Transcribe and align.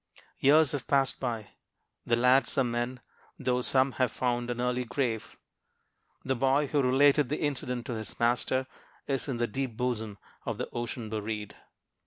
Years 0.39 0.71
have 0.71 0.87
passed 0.87 1.19
by. 1.19 1.51
The 2.07 2.15
lads 2.15 2.57
are 2.57 2.63
men, 2.63 3.01
though 3.37 3.61
some 3.61 3.91
have 4.01 4.11
found 4.11 4.49
an 4.49 4.59
early 4.59 4.83
grave. 4.83 5.37
The 6.25 6.35
boy 6.35 6.65
who 6.65 6.81
related 6.81 7.29
the 7.29 7.41
incident 7.41 7.85
to 7.85 7.93
his 7.93 8.19
master 8.19 8.65
is 9.05 9.27
"in 9.27 9.37
the 9.37 9.45
deep 9.45 9.77
bosom 9.77 10.17
of 10.43 10.57
the 10.57 10.67
ocean 10.71 11.07
buried." 11.11 11.55